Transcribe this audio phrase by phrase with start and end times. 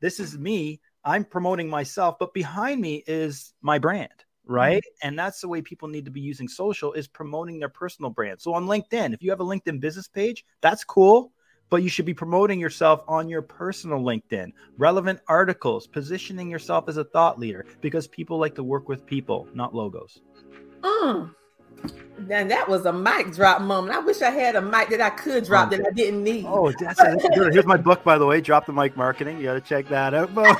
[0.00, 0.80] this is me.
[1.04, 4.12] I'm promoting myself, but behind me is my brand,
[4.44, 4.82] right?
[4.82, 5.08] Mm-hmm.
[5.08, 8.40] And that's the way people need to be using social is promoting their personal brand.
[8.40, 11.32] So on LinkedIn, if you have a LinkedIn business page, that's cool
[11.70, 16.96] but you should be promoting yourself on your personal LinkedIn, relevant articles, positioning yourself as
[16.96, 20.20] a thought leader because people like to work with people, not logos.
[20.80, 21.34] Mm.
[22.30, 23.96] And that was a mic drop moment.
[23.96, 26.44] I wish I had a mic that I could drop oh, that I didn't need.
[26.46, 27.52] Oh, that's, that's good.
[27.52, 28.40] Here's my book, by the way.
[28.40, 29.38] Drop the mic marketing.
[29.38, 30.30] You got to check that out.
[30.34, 30.56] yeah,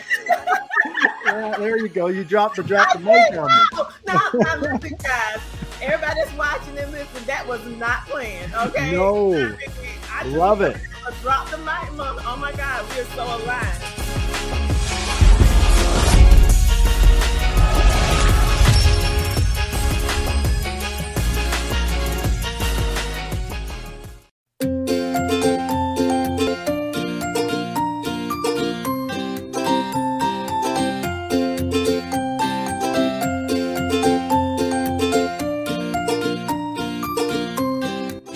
[1.59, 2.07] there you go.
[2.07, 3.53] You dropped the drop the mic on me.
[3.75, 5.41] Oh, no, no, listen, guys.
[5.83, 8.55] Everybody that's watching and listening, that was not planned.
[8.55, 8.93] Okay.
[8.93, 9.57] No.
[10.11, 10.77] I love it.
[11.23, 12.23] Drop the mic, mother.
[12.25, 13.98] Oh my God, we are so aligned.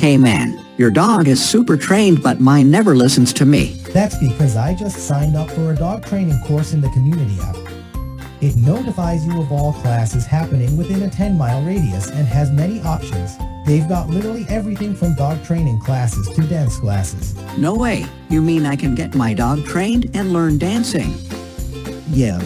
[0.02, 3.74] Hey man, your dog is super trained but mine never listens to me.
[3.94, 7.54] That's because I just signed up for a dog training course in the community app.
[8.40, 12.80] It notifies you of all classes happening within a 10 mile radius and has many
[12.80, 13.30] options.
[13.64, 17.36] They've got literally everything from dog training classes to dance classes.
[17.56, 18.04] No way.
[18.28, 21.14] You mean I can get my dog trained and learn dancing?
[22.08, 22.40] Yeah.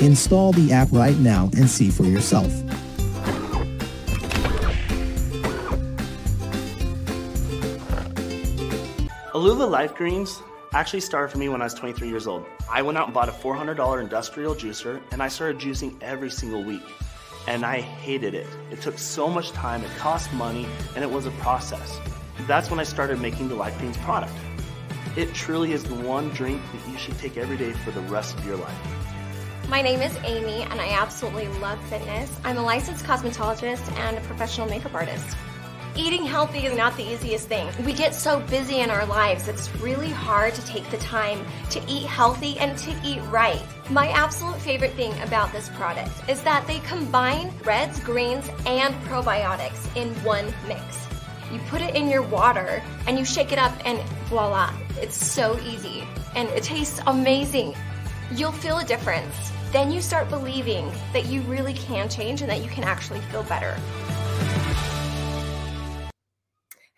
[0.00, 2.52] Install the app right now and see for yourself.
[9.46, 12.44] Alula Life Greens actually started for me when I was 23 years old.
[12.68, 16.64] I went out and bought a $400 industrial juicer and I started juicing every single
[16.64, 16.82] week.
[17.46, 18.48] And I hated it.
[18.72, 20.66] It took so much time, it cost money,
[20.96, 22.00] and it was a process.
[22.48, 24.32] That's when I started making the Life Greens product.
[25.14, 28.36] It truly is the one drink that you should take every day for the rest
[28.36, 29.68] of your life.
[29.68, 32.36] My name is Amy, and I absolutely love fitness.
[32.42, 35.36] I'm a licensed cosmetologist and a professional makeup artist.
[35.98, 37.66] Eating healthy is not the easiest thing.
[37.82, 41.80] We get so busy in our lives, it's really hard to take the time to
[41.88, 43.62] eat healthy and to eat right.
[43.88, 49.88] My absolute favorite thing about this product is that they combine reds, greens, and probiotics
[49.96, 50.82] in one mix.
[51.50, 55.58] You put it in your water and you shake it up, and voila, it's so
[55.60, 57.74] easy and it tastes amazing.
[58.32, 59.34] You'll feel a difference.
[59.72, 63.44] Then you start believing that you really can change and that you can actually feel
[63.44, 63.78] better.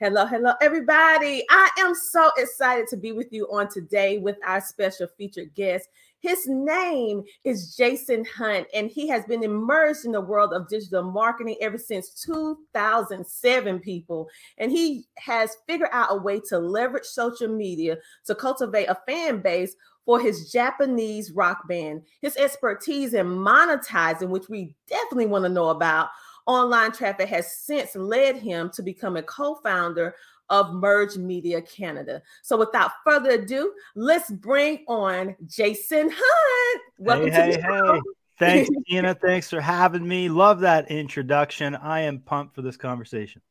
[0.01, 1.45] Hello, hello, everybody.
[1.51, 5.89] I am so excited to be with you on today with our special featured guest.
[6.21, 11.03] His name is Jason Hunt, and he has been immersed in the world of digital
[11.03, 14.29] marketing ever since 2007, people.
[14.59, 19.41] And he has figured out a way to leverage social media to cultivate a fan
[19.41, 22.03] base for his Japanese rock band.
[22.23, 26.11] His expertise in monetizing, which we definitely want to know about,
[26.49, 30.15] online traffic has since led him to become a co-founder
[30.51, 32.23] of Merged Media Canada.
[32.43, 36.83] So without further ado, let's bring on Jason Hunt.
[36.99, 37.95] Welcome hey, to the hey, show.
[37.95, 38.01] Hey.
[38.39, 39.15] Thanks, Tina.
[39.15, 40.29] Thanks for having me.
[40.29, 41.75] Love that introduction.
[41.77, 43.43] I am pumped for this conversation.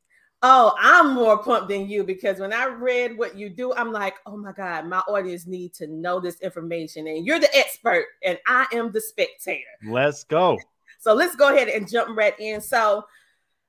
[0.43, 4.15] Oh, I'm more pumped than you because when I read what you do, I'm like,
[4.25, 7.07] oh my God, my audience need to know this information.
[7.07, 9.65] And you're the expert, and I am the spectator.
[9.83, 10.57] Let's go.
[11.07, 12.59] So let's go ahead and jump right in.
[12.59, 13.05] So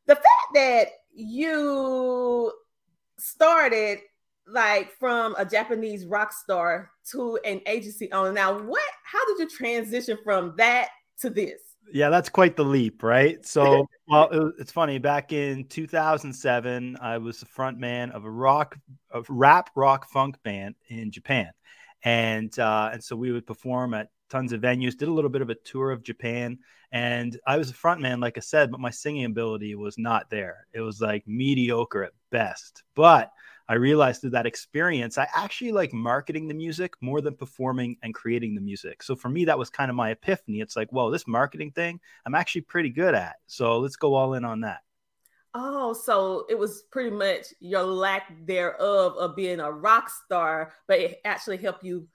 [0.07, 2.53] the fact that you
[3.17, 4.01] started
[4.49, 8.33] like from a Japanese rock star to an agency owner.
[8.33, 10.89] Now, what how did you transition from that
[11.21, 11.61] to this?
[11.93, 13.47] Yeah, that's quite the leap, right?
[13.47, 14.99] So, well, it, it's funny.
[14.99, 18.77] Back in 2007, I was the front man of a rock,
[19.13, 21.53] a rap rock funk band in Japan,
[22.03, 25.43] and uh, and so we would perform at tons of venues, did a little bit
[25.43, 26.59] of a tour of Japan.
[26.91, 30.31] And I was a front man, like I said, but my singing ability was not
[30.31, 30.67] there.
[30.73, 32.83] It was like mediocre at best.
[32.95, 33.31] But
[33.69, 38.15] I realized through that experience, I actually like marketing the music more than performing and
[38.15, 39.03] creating the music.
[39.03, 40.61] So for me, that was kind of my epiphany.
[40.61, 43.37] It's like, whoa, this marketing thing, I'm actually pretty good at.
[43.47, 44.81] So let's go all in on that.
[45.53, 50.99] Oh, so it was pretty much your lack thereof of being a rock star, but
[50.99, 52.07] it actually helped you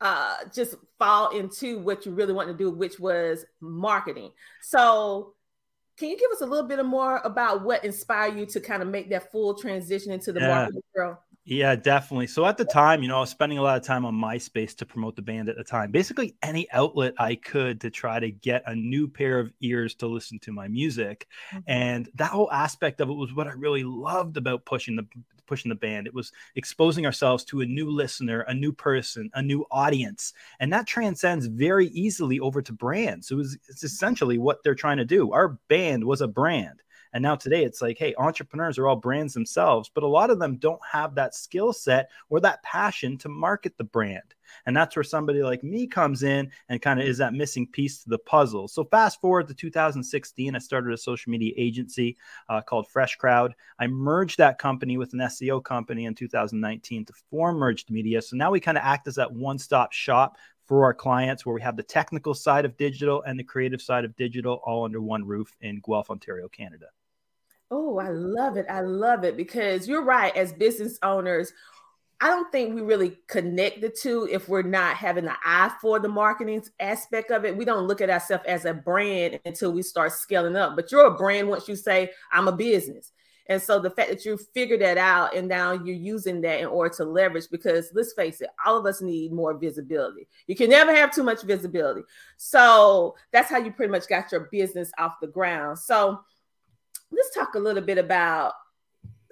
[0.00, 4.30] uh, just fall into what you really want to do, which was marketing.
[4.62, 5.34] So,
[5.98, 8.88] can you give us a little bit more about what inspired you to kind of
[8.88, 10.48] make that full transition into the yeah.
[10.48, 11.16] marketing world?
[11.44, 12.26] Yeah, definitely.
[12.26, 14.76] So at the time, you know, I was spending a lot of time on MySpace
[14.76, 15.90] to promote the band at the time.
[15.90, 20.06] Basically, any outlet I could to try to get a new pair of ears to
[20.06, 21.26] listen to my music.
[21.52, 21.58] Mm-hmm.
[21.66, 25.06] And that whole aspect of it was what I really loved about pushing the
[25.46, 26.06] pushing the band.
[26.06, 30.32] It was exposing ourselves to a new listener, a new person, a new audience.
[30.60, 33.26] And that transcends very easily over to brands.
[33.26, 35.32] So it was, it's essentially what they're trying to do.
[35.32, 36.82] Our band was a brand.
[37.12, 40.38] And now today it's like, hey, entrepreneurs are all brands themselves, but a lot of
[40.38, 44.34] them don't have that skill set or that passion to market the brand.
[44.66, 48.02] And that's where somebody like me comes in and kind of is that missing piece
[48.02, 48.68] to the puzzle.
[48.68, 52.16] So fast forward to 2016, I started a social media agency
[52.48, 53.54] uh, called Fresh Crowd.
[53.78, 58.22] I merged that company with an SEO company in 2019 to form Merged Media.
[58.22, 60.36] So now we kind of act as that one-stop shop
[60.66, 64.04] for our clients where we have the technical side of digital and the creative side
[64.04, 66.86] of digital all under one roof in Guelph, Ontario, Canada.
[67.70, 68.66] Oh, I love it.
[68.68, 70.34] I love it because you're right.
[70.36, 71.52] As business owners,
[72.20, 75.98] I don't think we really connect the two if we're not having an eye for
[75.98, 77.56] the marketing aspect of it.
[77.56, 80.76] We don't look at ourselves as a brand until we start scaling up.
[80.76, 83.12] But you're a brand once you say, I'm a business.
[83.46, 86.66] And so the fact that you figured that out and now you're using that in
[86.66, 90.28] order to leverage, because let's face it, all of us need more visibility.
[90.46, 92.02] You can never have too much visibility.
[92.36, 95.78] So that's how you pretty much got your business off the ground.
[95.78, 96.20] So
[97.10, 98.52] let's talk a little bit about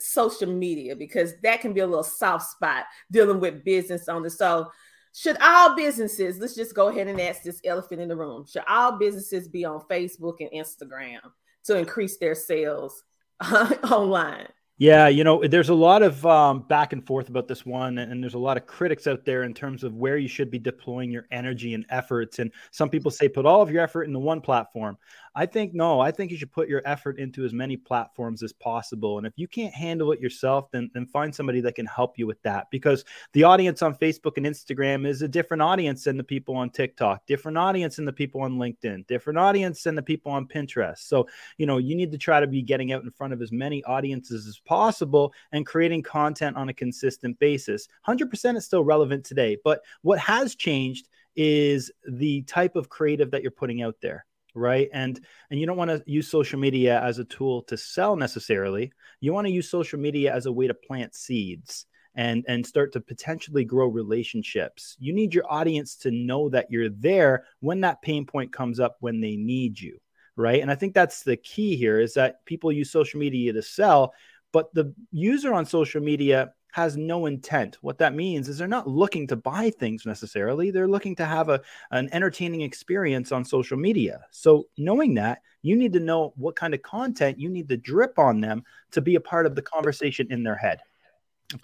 [0.00, 4.36] social media because that can be a little soft spot dealing with business owners.
[4.36, 4.70] So,
[5.14, 8.62] should all businesses, let's just go ahead and ask this elephant in the room, should
[8.68, 11.18] all businesses be on Facebook and Instagram
[11.64, 13.02] to increase their sales
[13.90, 14.48] online?
[14.80, 18.22] Yeah, you know, there's a lot of um, back and forth about this one, and
[18.22, 21.10] there's a lot of critics out there in terms of where you should be deploying
[21.10, 22.38] your energy and efforts.
[22.38, 24.96] And some people say put all of your effort into one platform.
[25.38, 28.52] I think no, I think you should put your effort into as many platforms as
[28.52, 29.18] possible.
[29.18, 32.26] And if you can't handle it yourself, then, then find somebody that can help you
[32.26, 33.04] with that because
[33.34, 37.24] the audience on Facebook and Instagram is a different audience than the people on TikTok,
[37.26, 40.98] different audience than the people on LinkedIn, different audience than the people on Pinterest.
[40.98, 43.52] So, you know, you need to try to be getting out in front of as
[43.52, 47.86] many audiences as possible and creating content on a consistent basis.
[48.08, 53.42] 100% is still relevant today, but what has changed is the type of creative that
[53.42, 54.26] you're putting out there
[54.58, 54.88] right?
[54.92, 55.18] And
[55.50, 58.92] and you don't want to use social media as a tool to sell necessarily.
[59.20, 62.92] You want to use social media as a way to plant seeds and and start
[62.92, 64.96] to potentially grow relationships.
[64.98, 68.96] You need your audience to know that you're there when that pain point comes up
[69.00, 69.98] when they need you
[70.40, 70.62] right?
[70.62, 74.14] And i think that's the key here is that people use social media to sell
[74.52, 77.78] but the user on social media has no intent.
[77.80, 80.70] What that means is they're not looking to buy things necessarily.
[80.70, 81.60] They're looking to have a,
[81.90, 84.20] an entertaining experience on social media.
[84.30, 88.18] So, knowing that, you need to know what kind of content you need to drip
[88.18, 90.80] on them to be a part of the conversation in their head.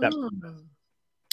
[0.00, 0.64] Mm,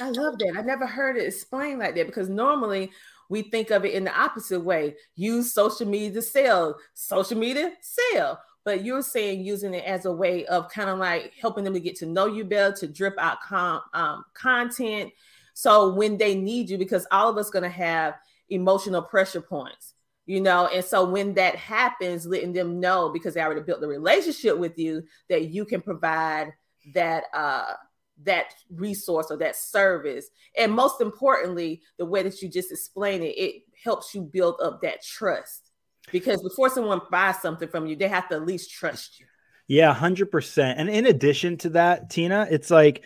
[0.01, 0.56] I love that.
[0.57, 2.91] I never heard it explained like that because normally
[3.29, 7.74] we think of it in the opposite way use social media to sell, social media,
[7.81, 11.73] sell but you're saying using it as a way of kind of like helping them
[11.73, 15.11] to get to know you better, to drip out com- um, content.
[15.53, 18.15] So when they need you, because all of us going to have
[18.49, 19.93] emotional pressure points,
[20.25, 23.87] you know, and so when that happens, letting them know because they already built the
[23.87, 26.53] relationship with you that you can provide
[26.93, 27.73] that uh
[28.23, 30.27] that resource or that service.
[30.57, 34.81] And most importantly the way that you just explain it it helps you build up
[34.81, 35.60] that trust
[36.12, 39.25] because before someone buys something from you, they have to at least trust you.
[39.68, 40.74] Yeah, 100%.
[40.77, 43.03] And in addition to that, Tina, it's like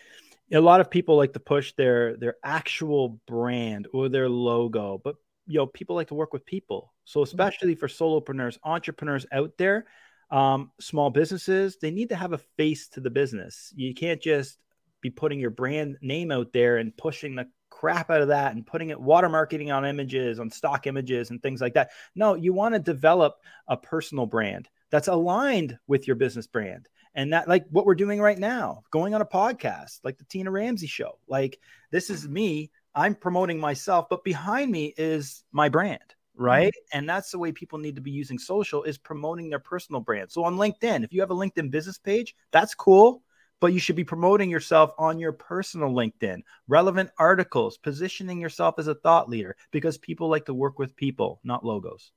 [0.52, 5.16] a lot of people like to push their their actual brand or their logo, but
[5.48, 6.94] you know, people like to work with people.
[7.04, 7.26] So mm-hmm.
[7.26, 9.86] especially for solopreneurs, entrepreneurs out there,
[10.32, 13.72] um, small businesses, they need to have a face to the business.
[13.76, 14.58] You can't just
[15.02, 18.66] be putting your brand name out there and pushing the crap out of that and
[18.66, 21.90] putting it watermarking on images, on stock images, and things like that.
[22.16, 23.36] No, you want to develop
[23.68, 26.88] a personal brand that's aligned with your business brand.
[27.16, 30.52] And that, like what we're doing right now, going on a podcast like the Tina
[30.52, 31.20] Ramsay show.
[31.28, 31.60] Like,
[31.92, 32.72] this is me.
[32.94, 36.98] I'm promoting myself, but behind me is my brand right mm-hmm.
[36.98, 40.30] and that's the way people need to be using social is promoting their personal brand
[40.30, 43.22] so on linkedin if you have a linkedin business page that's cool
[43.66, 48.86] but you should be promoting yourself on your personal LinkedIn, relevant articles, positioning yourself as
[48.86, 52.12] a thought leader because people like to work with people, not logos.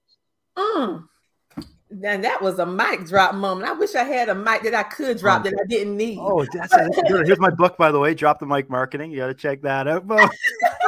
[0.58, 1.08] Mm.
[1.56, 3.66] And that was a mic drop moment.
[3.66, 6.18] I wish I had a mic that I could drop that I didn't need.
[6.20, 7.26] Oh, that's, a, that's good.
[7.26, 8.12] Here's my book, by the way.
[8.12, 9.10] Drop the mic marketing.
[9.10, 10.06] You got to check that out,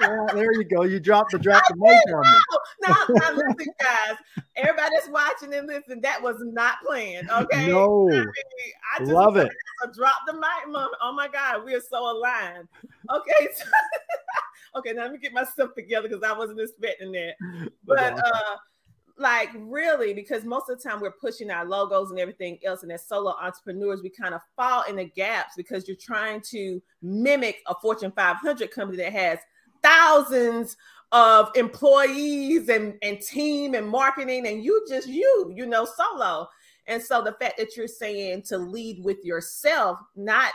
[0.00, 0.82] yeah, there you go.
[0.82, 2.38] You dropped the drop the mic on me.
[2.88, 4.16] No, no, listen, guys.
[4.56, 7.30] Everybody that's watching and listening, that was not planned.
[7.30, 7.68] Okay.
[7.68, 8.08] No.
[8.10, 8.26] I, mean,
[8.94, 9.50] I just love it.
[9.94, 10.90] Drop the mic, mom.
[11.02, 12.68] Oh my God, we are so aligned.
[13.10, 13.48] Okay.
[13.54, 13.64] So,
[14.76, 17.34] okay, now let me get myself together because I wasn't expecting that.
[17.84, 18.56] But uh
[19.20, 22.90] like really because most of the time we're pushing our logos and everything else and
[22.90, 27.58] as solo entrepreneurs we kind of fall in the gaps because you're trying to mimic
[27.68, 29.38] a fortune 500 company that has
[29.82, 30.76] thousands
[31.12, 36.48] of employees and, and team and marketing and you just you you know solo
[36.86, 40.52] and so the fact that you're saying to lead with yourself not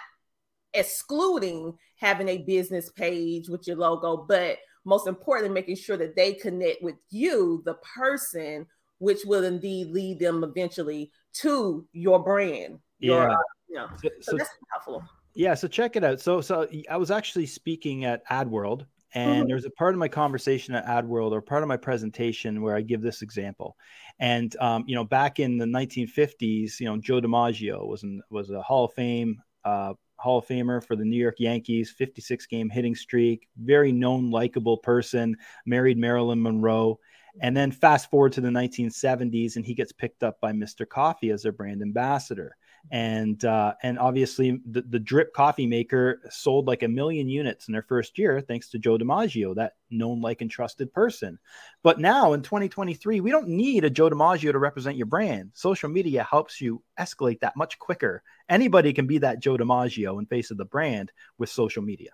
[0.73, 6.33] excluding having a business page with your logo but most importantly, making sure that they
[6.33, 8.65] connect with you, the person,
[8.99, 12.79] which will indeed lead them eventually to your brand.
[12.99, 13.35] Your, yeah.
[13.67, 15.03] you know, so, so, that's helpful.
[15.33, 15.55] Yeah.
[15.55, 16.21] So check it out.
[16.21, 19.47] So, so I was actually speaking at AdWorld and mm-hmm.
[19.47, 22.81] there's a part of my conversation at AdWorld or part of my presentation where I
[22.81, 23.75] give this example.
[24.19, 28.51] And um, you know, back in the 1950s, you know, Joe DiMaggio was in, was
[28.51, 32.69] a Hall of Fame uh, Hall of Famer for the New York Yankees, 56 game
[32.69, 36.99] hitting streak, very known, likable person, married Marilyn Monroe.
[37.41, 40.87] And then fast forward to the 1970s, and he gets picked up by Mr.
[40.87, 42.55] Coffee as their brand ambassador
[42.91, 47.71] and uh, and obviously the, the drip coffee maker sold like a million units in
[47.71, 51.39] their first year thanks to joe dimaggio that known like and trusted person.
[51.83, 55.51] But now in 2023 we don't need a joe dimaggio to represent your brand.
[55.53, 58.23] Social media helps you escalate that much quicker.
[58.49, 62.11] Anybody can be that joe dimaggio in face of the brand with social media.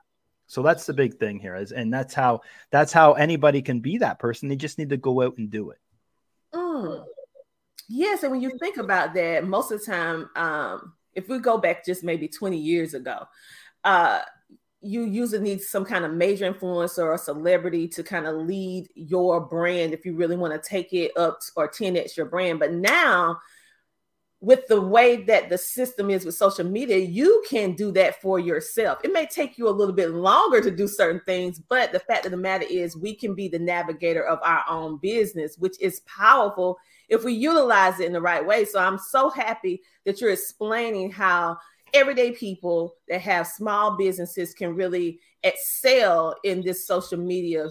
[0.47, 3.99] So that's the big thing here is and that's how that's how anybody can be
[3.99, 4.49] that person.
[4.49, 5.77] They just need to go out and do it.
[6.53, 7.05] Mm.
[7.93, 11.57] Yes, and when you think about that, most of the time, um, if we go
[11.57, 13.25] back just maybe 20 years ago,
[13.83, 14.21] uh,
[14.81, 19.41] you usually need some kind of major influencer or celebrity to kind of lead your
[19.41, 22.59] brand if you really want to take it up or 10x your brand.
[22.59, 23.39] But now,
[24.39, 28.39] with the way that the system is with social media, you can do that for
[28.39, 28.99] yourself.
[29.03, 32.25] It may take you a little bit longer to do certain things, but the fact
[32.25, 35.99] of the matter is, we can be the navigator of our own business, which is
[36.07, 36.79] powerful
[37.11, 38.65] if we utilize it in the right way.
[38.65, 41.57] So I'm so happy that you're explaining how
[41.93, 47.67] everyday people that have small businesses can really excel in this social media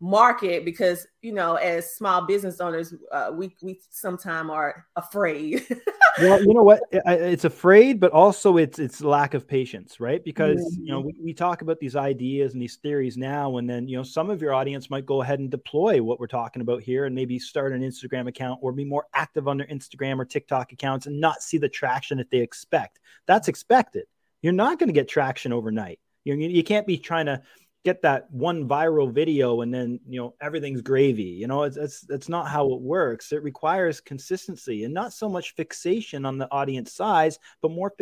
[0.00, 5.66] market because you know as small business owners uh, we we sometimes are afraid.
[6.20, 6.80] Well you know what?
[6.90, 10.24] It's afraid but also it's it's lack of patience right?
[10.24, 10.84] Because mm-hmm.
[10.84, 13.96] you know we, we talk about these ideas and these theories now and then you
[13.96, 17.04] know some of your audience might go ahead and deploy what we're talking about here
[17.04, 20.72] and maybe start an instagram account or be more active on their instagram or tiktok
[20.72, 22.98] accounts and not see the traction that they expect.
[23.26, 24.06] That's expected.
[24.42, 26.00] You're not going to get traction overnight.
[26.24, 27.42] You, you can't be trying to
[27.84, 32.04] get that one viral video and then you know everything's gravy you know it's it's,
[32.10, 33.32] it's not how it works.
[33.32, 37.92] It requires consistency and not so much fixation on the audience size but more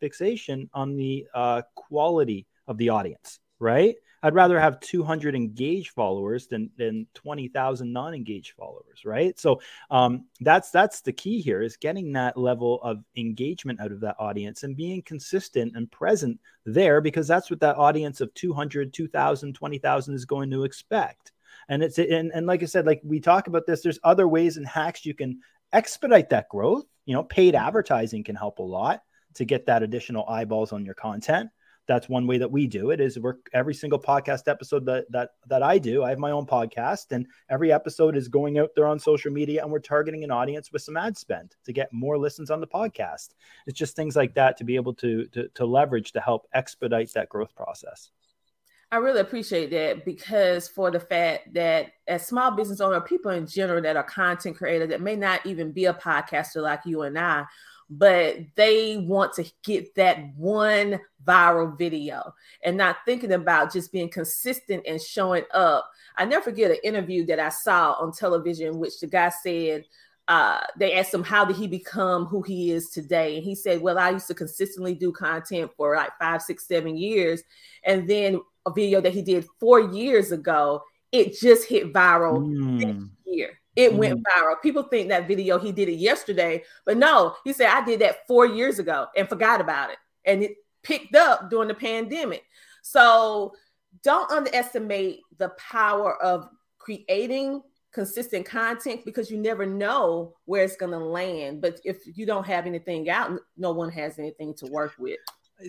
[0.00, 6.46] fixation on the uh, quality of the audience right I'd rather have 200 engaged followers
[6.46, 9.38] than than 20,000 non-engaged followers, right?
[9.38, 14.00] So um, that's that's the key here is getting that level of engagement out of
[14.00, 18.92] that audience and being consistent and present there because that's what that audience of 200,
[18.92, 21.32] 2,000, 20,000 is going to expect.
[21.68, 24.56] And it's and, and like I said, like we talk about this, there's other ways
[24.56, 25.40] and hacks you can
[25.72, 26.84] expedite that growth.
[27.04, 29.02] You know, paid advertising can help a lot
[29.34, 31.50] to get that additional eyeballs on your content
[31.86, 35.30] that's one way that we do it is we're every single podcast episode that that
[35.46, 38.86] that I do I have my own podcast and every episode is going out there
[38.86, 42.18] on social media and we're targeting an audience with some ad spend to get more
[42.18, 43.30] listens on the podcast.
[43.66, 47.12] It's just things like that to be able to to, to leverage to help expedite
[47.14, 48.10] that growth process.
[48.92, 53.46] I really appreciate that because for the fact that as small business owner, people in
[53.46, 57.18] general that are content creators that may not even be a podcaster like you and
[57.18, 57.46] I,
[57.88, 64.08] but they want to get that one viral video and not thinking about just being
[64.08, 65.88] consistent and showing up.
[66.16, 69.84] I never forget an interview that I saw on television, which the guy said,
[70.28, 73.80] uh, they asked him how did he become who he is today and he said
[73.80, 77.44] well i used to consistently do content for like five six seven years
[77.84, 83.08] and then a video that he did four years ago it just hit viral mm.
[83.76, 83.98] It mm-hmm.
[83.98, 84.60] went viral.
[84.62, 88.26] People think that video he did it yesterday, but no, he said I did that
[88.26, 89.98] four years ago and forgot about it.
[90.24, 92.42] And it picked up during the pandemic.
[92.82, 93.52] So
[94.02, 100.92] don't underestimate the power of creating consistent content because you never know where it's going
[100.92, 101.60] to land.
[101.60, 105.18] But if you don't have anything out, no one has anything to work with.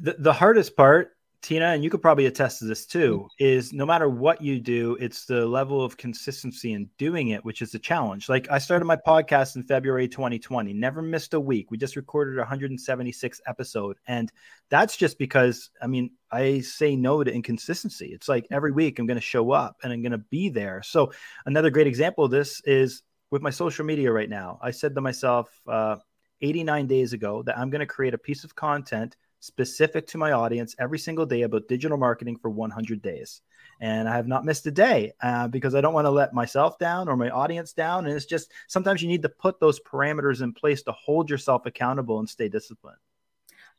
[0.01, 1.16] The, the hardest part
[1.47, 4.97] Tina, and you could probably attest to this too, is no matter what you do,
[4.99, 8.27] it's the level of consistency in doing it, which is a challenge.
[8.27, 11.71] Like I started my podcast in February 2020, never missed a week.
[11.71, 13.95] We just recorded 176 episode.
[14.09, 14.29] And
[14.67, 18.07] that's just because, I mean, I say no to inconsistency.
[18.07, 20.81] It's like every week I'm going to show up and I'm going to be there.
[20.83, 21.13] So
[21.45, 24.59] another great example of this is with my social media right now.
[24.61, 25.95] I said to myself uh,
[26.41, 29.15] 89 days ago that I'm going to create a piece of content–
[29.47, 33.41] specific to my audience every single day about digital marketing for 100 days.
[33.79, 36.77] And I have not missed a day uh, because I don't want to let myself
[36.77, 38.05] down or my audience down.
[38.05, 41.65] And it's just sometimes you need to put those parameters in place to hold yourself
[41.65, 42.97] accountable and stay disciplined.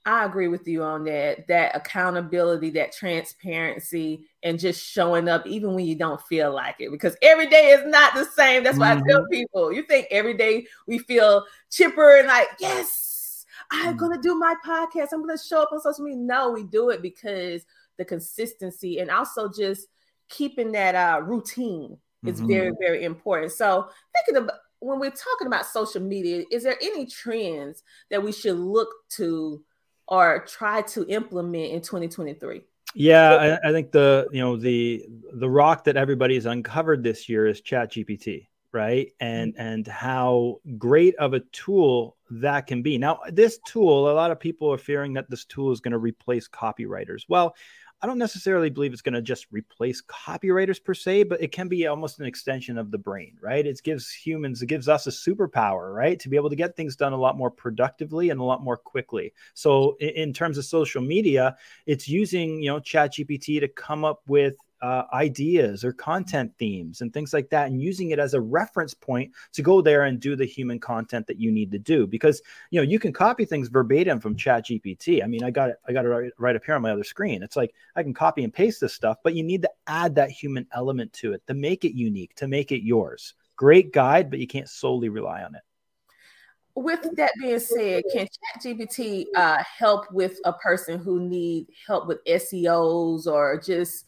[0.07, 1.47] I agree with you on that.
[1.49, 6.91] That accountability, that transparency, and just showing up even when you don't feel like it.
[6.91, 8.63] Because every day is not the same.
[8.63, 9.05] That's why mm-hmm.
[9.05, 9.31] I tell mm-hmm.
[9.31, 13.08] people, you think every day we feel chipper and like, yes,
[13.71, 15.09] I'm gonna do my podcast.
[15.13, 16.21] I'm gonna show up on social media.
[16.21, 17.65] No, we do it because
[17.97, 19.89] the consistency and also just
[20.29, 22.49] keeping that uh, routine is mm-hmm.
[22.49, 23.53] very, very important.
[23.53, 28.33] So thinking about when we're talking about social media, is there any trends that we
[28.33, 29.63] should look to
[30.07, 32.63] or try to implement in 2023?
[32.95, 37.47] Yeah, I, I, think the you know the the rock that everybody's uncovered this year
[37.47, 39.13] is Chat GPT right?
[39.21, 39.63] And mm-hmm.
[39.63, 42.99] and how great of a tool that can be.
[42.99, 45.99] Now this tool a lot of people are fearing that this tool is going to
[45.99, 47.23] replace copywriters.
[47.29, 47.55] Well
[48.01, 51.69] i don't necessarily believe it's going to just replace copywriters per se but it can
[51.69, 53.67] be almost an extension of the brain right?
[53.67, 56.19] It gives humans it gives us a superpower right?
[56.21, 58.77] To be able to get things done a lot more productively and a lot more
[58.77, 59.33] quickly.
[59.55, 61.57] So in, in terms of social media
[61.87, 67.01] it's using you know chat gpt to come up with uh, ideas or content themes
[67.01, 70.21] and things like that and using it as a reference point to go there and
[70.21, 73.45] do the human content that you need to do because you know you can copy
[73.45, 76.57] things verbatim from chat gpt i mean i got it i got it right, right
[76.57, 77.43] up here on my other screen.
[77.43, 80.31] It's like i can copy and paste this stuff but you need to add that
[80.31, 83.35] human element to it to make it unique to make it yours.
[83.57, 85.63] Great guide but you can't solely rely on it.
[86.77, 88.29] With that being said, can
[88.63, 94.05] ChatGPT uh, help with a person who need help with SEOs or just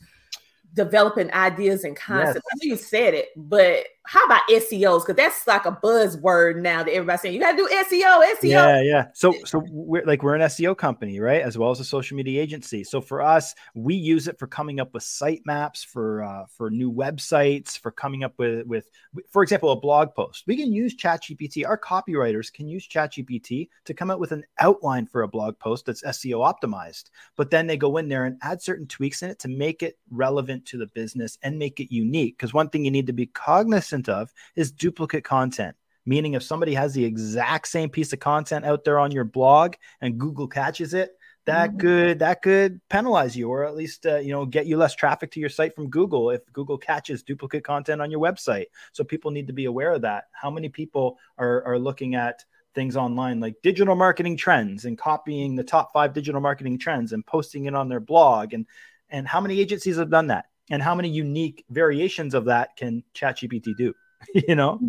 [0.75, 2.35] developing ideas and concepts.
[2.35, 2.53] Yes.
[2.53, 5.03] I know you said it, but how about SEOs?
[5.03, 8.49] Because that's like a buzzword now that everybody's saying you got to do SEO, SEO.
[8.49, 9.07] Yeah, yeah.
[9.15, 11.43] So, so we're like we're an SEO company, right?
[11.43, 12.83] As well as a social media agency.
[12.83, 16.71] So for us, we use it for coming up with site maps for uh, for
[16.71, 18.91] new websites, for coming up with with,
[19.31, 20.45] for example, a blog post.
[20.47, 21.67] We can use ChatGPT.
[21.67, 25.87] Our copywriters can use ChatGPT to come up with an outline for a blog post
[25.87, 27.11] that's SEO optimized.
[27.37, 29.99] But then they go in there and add certain tweaks in it to make it
[30.11, 32.39] relevant to the business and make it unique.
[32.39, 35.77] Because one thing you need to be cognizant of is duplicate content.
[36.07, 39.75] Meaning, if somebody has the exact same piece of content out there on your blog
[40.01, 41.11] and Google catches it,
[41.47, 41.79] that mm-hmm.
[41.79, 45.31] could that could penalize you, or at least uh, you know get you less traffic
[45.33, 48.67] to your site from Google if Google catches duplicate content on your website.
[48.93, 50.25] So people need to be aware of that.
[50.33, 55.57] How many people are are looking at things online like digital marketing trends and copying
[55.57, 58.67] the top five digital marketing trends and posting it on their blog and
[59.09, 63.03] and how many agencies have done that and how many unique variations of that can
[63.15, 63.95] ChatGPT do?
[64.35, 64.81] you know?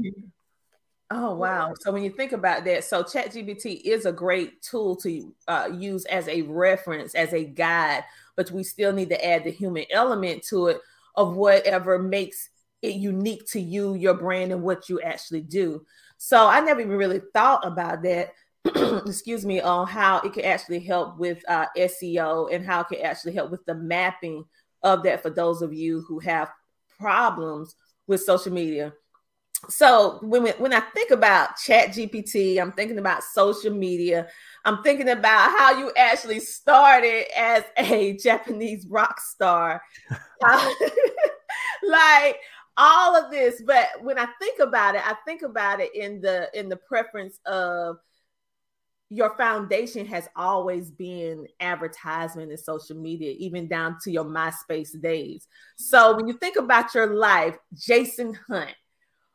[1.13, 1.74] Oh wow!
[1.80, 6.06] So when you think about that, so ChatGPT is a great tool to uh, use
[6.06, 8.06] as a reference, as a guide,
[8.38, 10.80] but we still need to add the human element to it
[11.15, 12.50] of whatever makes
[12.82, 15.86] it unique to you, your brand, and what you actually do.
[16.17, 18.34] So I never even really thought about that.
[19.06, 23.02] excuse me, on how it can actually help with uh, SEO and how it can
[23.02, 24.46] actually help with the mapping
[24.84, 26.50] of that for those of you who have
[27.00, 27.76] problems
[28.08, 28.94] with social media.
[29.70, 34.28] So when when I think about Chat GPT, I'm thinking about social media.
[34.65, 39.82] I'm thinking about how you actually started as a Japanese rock star.
[40.44, 40.74] Uh,
[41.88, 42.39] like
[42.76, 46.50] all of this, but when I think about it, I think about it in the
[46.56, 47.98] in the preference of
[49.12, 55.50] your foundation has always been advertisement and social media, even down to your MySpace days.
[55.76, 58.74] So when you think about your life, Jason Hunt,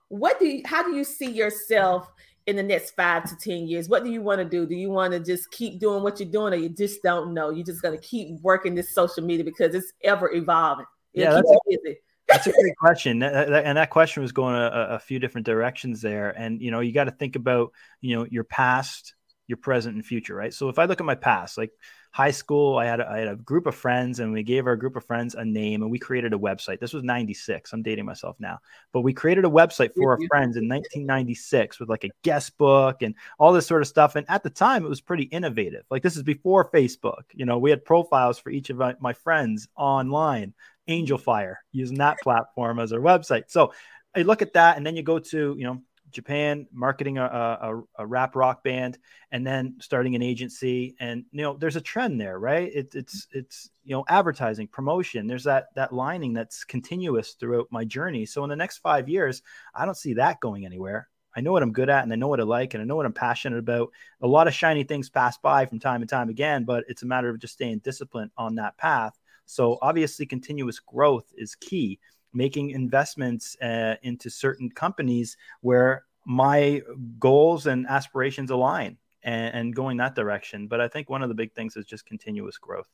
[0.08, 2.10] what do you, how do you see yourself
[2.46, 3.86] in the next five to 10 years?
[3.86, 4.64] What do you want to do?
[4.64, 7.50] Do you want to just keep doing what you're doing or you just don't know?
[7.50, 10.86] You're just going to keep working this social media because it's ever evolving.
[11.12, 11.96] yeah, that's a,
[12.28, 13.22] that's a great question.
[13.22, 16.30] and that question was going a, a few different directions there.
[16.30, 19.12] And, you know, you got to think about, you know, your past,
[19.46, 20.52] your present and future, right?
[20.52, 21.70] So if I look at my past, like
[22.16, 22.78] high school.
[22.78, 25.04] I had a, I had a group of friends, and we gave our group of
[25.04, 26.80] friends a name, and we created a website.
[26.80, 27.74] This was '96.
[27.74, 28.58] I'm dating myself now,
[28.92, 33.02] but we created a website for our friends in 1996 with like a guest book
[33.02, 34.16] and all this sort of stuff.
[34.16, 35.84] And at the time, it was pretty innovative.
[35.90, 37.24] Like this is before Facebook.
[37.34, 40.54] You know, we had profiles for each of my, my friends online.
[40.88, 43.46] Angelfire using that platform as our website.
[43.48, 43.72] So
[44.14, 45.82] I look at that, and then you go to you know
[46.16, 48.98] Japan, marketing a, a, a, rap rock band,
[49.30, 50.96] and then starting an agency.
[50.98, 52.72] And you know, there's a trend there, right?
[52.74, 55.26] It, it's it's you know, advertising, promotion.
[55.26, 58.24] There's that that lining that's continuous throughout my journey.
[58.24, 59.42] So in the next five years,
[59.74, 61.08] I don't see that going anywhere.
[61.36, 62.96] I know what I'm good at, and I know what I like, and I know
[62.96, 63.90] what I'm passionate about.
[64.22, 67.06] A lot of shiny things pass by from time to time again, but it's a
[67.06, 69.12] matter of just staying disciplined on that path.
[69.44, 72.00] So obviously, continuous growth is key
[72.32, 76.82] making investments uh, into certain companies where my
[77.18, 80.66] goals and aspirations align and, and going that direction.
[80.66, 82.88] But I think one of the big things is just continuous growth.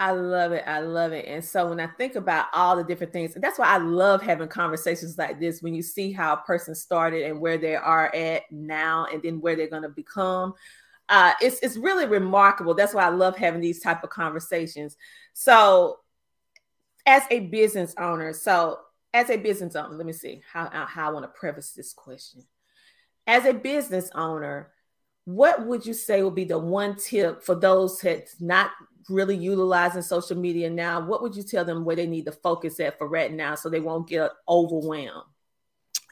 [0.00, 0.62] I love it.
[0.66, 1.26] I love it.
[1.26, 4.46] And so when I think about all the different things, that's why I love having
[4.46, 8.42] conversations like this when you see how a person started and where they are at
[8.52, 10.54] now and then where they're going to become.
[11.08, 12.74] Uh, it's it's really remarkable.
[12.74, 14.96] That's why I love having these type of conversations.
[15.32, 15.98] So
[17.08, 18.80] as a business owner, so
[19.14, 22.44] as a business owner, let me see how, how I want to preface this question.
[23.26, 24.70] As a business owner,
[25.24, 28.72] what would you say would be the one tip for those that's not
[29.08, 31.00] really utilizing social media now?
[31.00, 33.70] What would you tell them where they need to focus at for right now so
[33.70, 35.24] they won't get overwhelmed?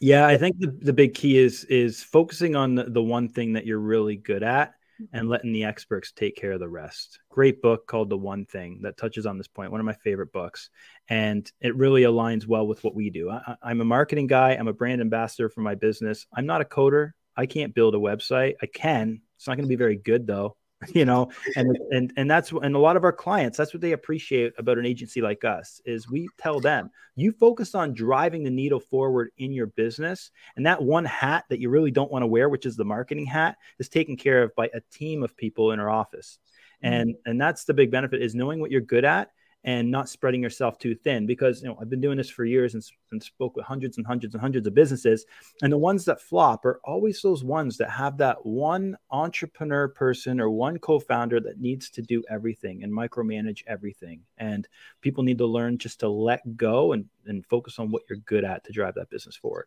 [0.01, 3.53] Yeah, I think the, the big key is is focusing on the, the one thing
[3.55, 4.75] that you're really good at
[5.13, 7.21] and letting the experts take care of the rest.
[7.31, 9.71] Great book called The One Thing that touches on this point.
[9.71, 10.71] One of my favorite books.
[11.09, 13.31] And it really aligns well with what we do.
[13.31, 16.27] I, I'm a marketing guy, I'm a brand ambassador for my business.
[16.35, 17.11] I'm not a coder.
[17.37, 18.55] I can't build a website.
[18.63, 19.21] I can.
[19.37, 20.57] It's not going to be very good though.
[20.95, 23.93] you know and and and that's and a lot of our clients that's what they
[23.93, 28.51] appreciate about an agency like us is we tell them you focus on driving the
[28.51, 32.27] needle forward in your business and that one hat that you really don't want to
[32.27, 35.73] wear which is the marketing hat is taken care of by a team of people
[35.73, 36.39] in our office
[36.83, 37.31] and mm-hmm.
[37.31, 39.31] and that's the big benefit is knowing what you're good at
[39.67, 42.75] and not spreading yourself too thin because you know I've been doing this for years
[42.75, 45.27] and, and, spoke with hundreds and hundreds and hundreds of businesses
[45.63, 50.41] and the ones that flop are always those ones that have that one entrepreneur person
[50.41, 54.69] or one co-founder that needs to do everything and micromanage everything and
[55.03, 58.45] people need to learn just to let go and, and focus on what you're good
[58.45, 59.67] at to drive that business forward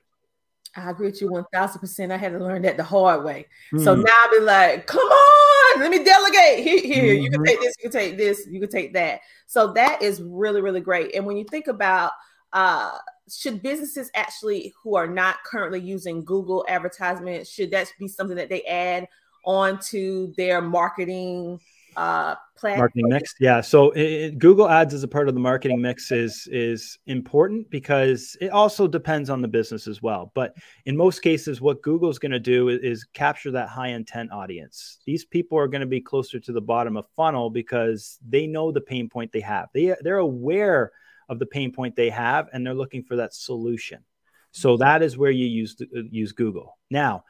[0.76, 2.12] I agree with you 1000%.
[2.12, 3.48] I had to learn that the hard way.
[3.74, 3.84] Mm.
[3.84, 6.64] So now I'll be like, come on, let me delegate.
[6.64, 7.24] Here, here mm-hmm.
[7.24, 7.46] you can mm-hmm.
[7.46, 9.22] take this, you can take this, you can take that.
[9.48, 11.16] So that is really, really great.
[11.16, 12.12] And when you think about,
[12.54, 12.98] uh,
[13.32, 18.50] should businesses actually who are not currently using Google advertisement, should that be something that
[18.50, 19.08] they add
[19.46, 21.60] onto their marketing
[22.00, 23.36] uh, marketing mix?
[23.40, 27.70] Yeah so it, google ads as a part of the marketing mix is is important
[27.70, 30.32] because it also depends on the business as well.
[30.34, 34.32] But in most cases what google's going to do is, is, capture that high intent
[34.32, 35.00] audience.
[35.06, 38.72] These people are going to be closer to the bottom of funnel because they know
[38.72, 39.68] the pain point they have.
[39.74, 40.92] They they're aware
[41.28, 44.04] of the pain point they have and they're looking for that solution.
[44.52, 46.78] So that is where you use use google.
[46.90, 47.24] Now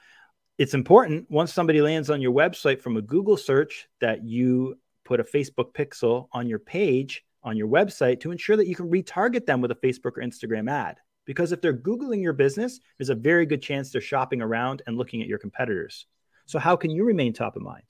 [0.60, 5.22] it's important once somebody lands on your website from a Google search that you put
[5.22, 9.46] a Facebook pixel on your page on your website to ensure that you can retarget
[9.46, 10.98] them with a Facebook or Instagram ad.
[11.26, 14.98] Because if they're Googling your business, there's a very good chance they're shopping around and
[14.98, 16.06] looking at your competitors.
[16.46, 17.86] So, how can you remain top of mind?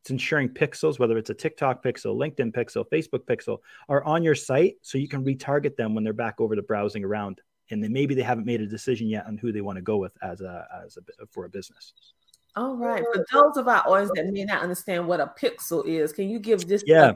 [0.00, 3.58] It's ensuring pixels, whether it's a TikTok pixel, LinkedIn pixel, Facebook pixel,
[3.90, 7.04] are on your site so you can retarget them when they're back over to browsing
[7.04, 9.82] around and then maybe they haven't made a decision yet on who they want to
[9.82, 11.92] go with as a as a for a business.
[12.56, 13.04] All right.
[13.12, 16.38] For those of our audience that may not understand what a pixel is, can you
[16.38, 16.82] give this?
[16.86, 17.12] Yeah.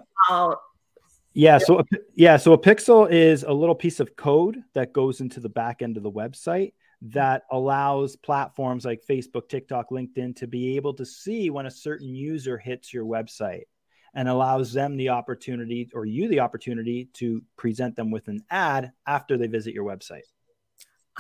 [1.33, 1.59] yeah.
[1.59, 1.85] So a,
[2.15, 2.37] yeah.
[2.37, 5.97] So a pixel is a little piece of code that goes into the back end
[5.97, 11.49] of the website that allows platforms like Facebook, TikTok, LinkedIn to be able to see
[11.49, 13.65] when a certain user hits your website
[14.13, 18.93] and allows them the opportunity or you the opportunity to present them with an ad
[19.07, 20.25] after they visit your website.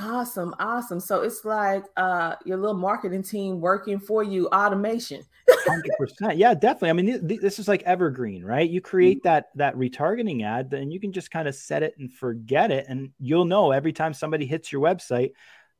[0.02, 0.98] Awesome, awesome.
[0.98, 5.22] So it's like uh, your little marketing team working for you, automation.
[5.48, 6.90] Hundred percent, yeah, definitely.
[6.90, 8.68] I mean, th- th- this is like evergreen, right?
[8.68, 9.28] You create mm-hmm.
[9.28, 12.86] that that retargeting ad, then you can just kind of set it and forget it,
[12.88, 15.32] and you'll know every time somebody hits your website,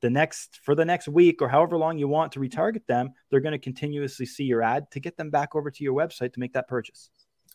[0.02, 3.40] the next for the next week or however long you want to retarget them, they're
[3.40, 6.40] going to continuously see your ad to get them back over to your website to
[6.40, 7.10] make that purchase.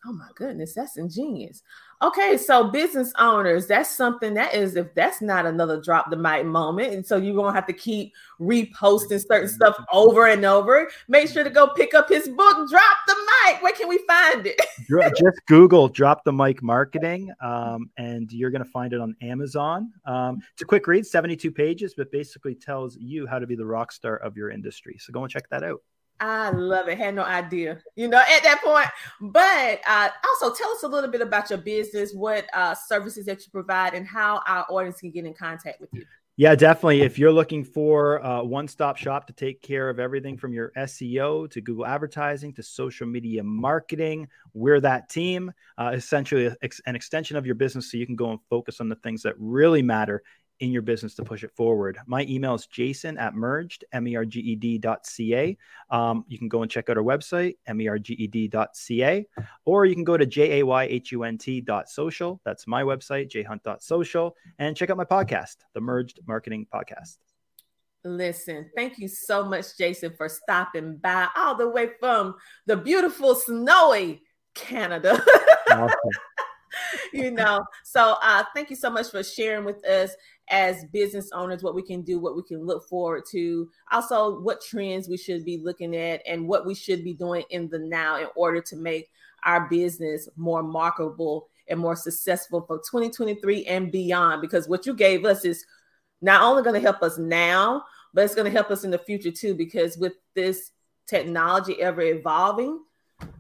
[0.08, 1.64] Oh my goodness, that's ingenious.
[2.02, 6.46] Okay, so business owners, that's something that is if that's not another drop the mic
[6.46, 6.94] moment.
[6.94, 10.90] And so you're gonna have to keep reposting certain stuff over and over.
[11.08, 13.16] Make sure to go pick up his book, Drop the
[13.46, 13.64] Mic.
[13.64, 14.62] Where can we find it?
[15.18, 19.92] Just Google Drop the Mic Marketing, um, and you're gonna find it on Amazon.
[20.06, 23.66] Um, it's a quick read, 72 pages, but basically tells you how to be the
[23.66, 24.98] rock star of your industry.
[25.00, 25.82] So go and check that out.
[26.20, 26.98] I love it.
[26.98, 28.88] Had no idea, you know, at that point.
[29.20, 33.46] But uh, also tell us a little bit about your business, what uh, services that
[33.46, 36.06] you provide, and how our audience can get in contact with you.
[36.38, 37.02] Yeah, definitely.
[37.02, 41.50] If you're looking for a one-stop shop to take care of everything from your SEO
[41.52, 45.54] to Google advertising to social media marketing, we're that team.
[45.78, 46.48] Uh, essentially,
[46.86, 49.36] an extension of your business, so you can go and focus on the things that
[49.38, 50.24] really matter
[50.60, 51.98] in your business to push it forward.
[52.06, 55.58] My email is jason at merged, M-E-R-G-E-D dot C-A.
[55.90, 59.28] Um, you can go and check out our website, M-E-R-G-E-D dot C-A,
[59.66, 62.42] or you can go to J-A-Y-H-U-N-T dot social.
[62.46, 67.18] That's my website, jhunt dot social, and check out my podcast, the Merged Marketing Podcast.
[68.06, 72.36] Listen, thank you so much, Jason, for stopping by all the way from
[72.68, 74.22] the beautiful, snowy
[74.54, 75.24] Canada.
[75.72, 75.90] awesome.
[77.14, 80.12] you know, so uh, thank you so much for sharing with us
[80.50, 84.62] as business owners what we can do, what we can look forward to, also what
[84.62, 88.18] trends we should be looking at, and what we should be doing in the now
[88.18, 89.10] in order to make
[89.44, 94.42] our business more marketable and more successful for 2023 and beyond.
[94.42, 95.66] Because what you gave us is
[96.22, 97.84] not only going to help us now,
[98.14, 99.54] but it's going to help us in the future too.
[99.56, 100.72] Because with this
[101.08, 102.80] technology ever evolving,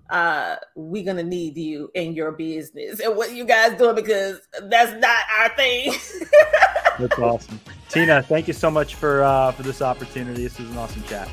[0.10, 3.00] uh we're gonna need you in your business.
[3.00, 5.94] And what you guys doing because that's not our thing.
[6.98, 7.60] That's awesome.
[7.90, 10.44] Tina thank you so much for uh for this opportunity.
[10.44, 11.28] This was an awesome chat.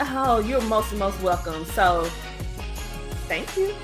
[0.00, 1.64] Oh you're most most welcome.
[1.66, 2.04] So
[3.28, 3.74] thank you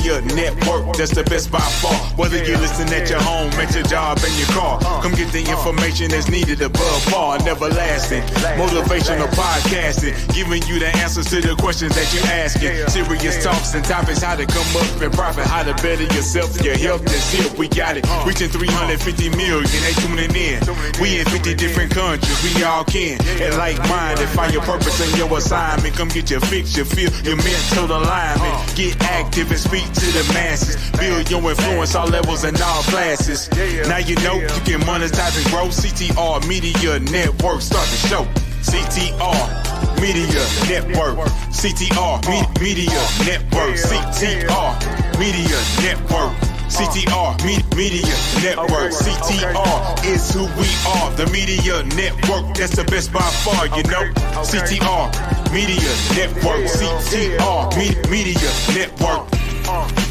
[0.00, 1.94] media network, that's the best by far.
[2.16, 5.02] Whether you listen at your home, at your job, in your car, uh.
[5.02, 7.38] come get the information that's needed above par.
[7.44, 8.22] Never lasting.
[8.56, 12.88] Motivational podcasting, giving you the answers to the questions that you're asking.
[12.88, 16.48] Serious talks and topics, how to come up and profit, how to better yourself.
[16.64, 18.04] Your health is here, we got it.
[18.08, 18.24] Uh.
[18.26, 20.60] Reaching 350 million, they tuning in.
[21.00, 23.20] We in 50 different countries, we all can.
[23.40, 25.94] And like minded, find your purpose and your assignment.
[25.94, 28.54] Come get your fix, your feel, your mental alignment.
[28.54, 28.74] Uh.
[28.74, 30.76] Get active and speak to the masses.
[30.98, 33.50] Build your influence all levels and all classes.
[33.88, 35.68] Now you know you can monetize and grow.
[35.68, 37.60] CTR Media Network.
[37.60, 38.24] Start the show.
[38.62, 41.16] CTR Media Network.
[41.50, 42.14] CTR uh.
[42.14, 42.30] uh.
[42.30, 43.76] Me- Media Network.
[43.76, 46.32] CTR Media Network.
[46.70, 47.44] CTR
[47.76, 48.92] Media Network.
[48.92, 51.10] CTR is who we are.
[51.16, 54.04] The media network that's the best by far, you know.
[54.44, 56.64] CTR Media Network.
[56.70, 59.39] CTR Media Network.
[59.70, 60.09] Yourself,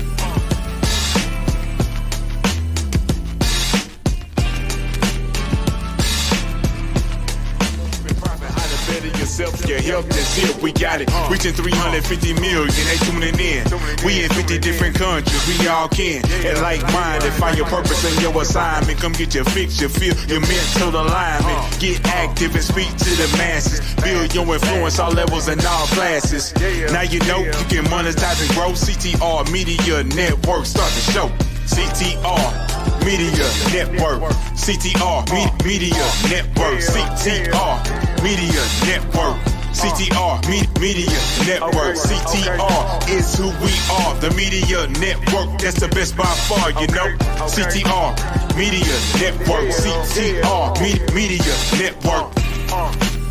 [9.69, 10.49] your help is here.
[10.61, 11.09] We got it.
[11.29, 13.63] Reaching 350 million, they tuning in.
[14.03, 16.25] We in 50 different countries, we all can.
[16.43, 18.99] And like minded, find your purpose and your assignment.
[18.99, 21.79] Come get your fix, your feel, your mental alignment.
[21.79, 23.79] Get active and speak to the masses.
[24.03, 26.53] Build your influence all levels and all classes.
[26.91, 28.71] Now you know you can monetize and grow.
[28.73, 31.27] CTR Media Network, start the show.
[31.69, 34.21] CTR Media Network.
[34.57, 36.79] CTR Me- Media Network.
[36.81, 39.48] CTR Media Network.
[39.73, 41.09] CTR Me- Media
[41.45, 41.95] Network.
[41.95, 44.15] CTR is who we are.
[44.19, 45.59] The Media Network.
[45.59, 47.15] That's the best by far, you know.
[47.47, 48.15] CTR
[48.57, 49.69] Media Network.
[49.71, 52.33] CTR Me- Media Network.
[52.71, 53.28] Uh, uh.